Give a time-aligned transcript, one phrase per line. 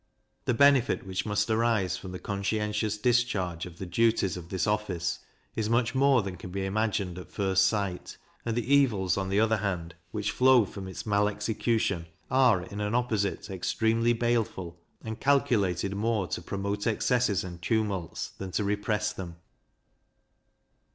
[0.45, 5.19] The benefit which must arise from the conscientious discharge of the duties of this office
[5.55, 9.39] is much more than can be imagined at first sight; and the evils, on the
[9.39, 15.19] other hand, which flow from its mal execution, are in an opposite extremely baleful, and
[15.19, 19.35] calculated more to promote excesses and tumults than to repress them.